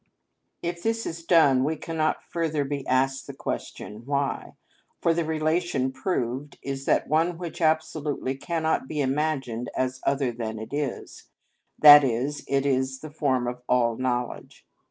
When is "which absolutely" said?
7.37-8.33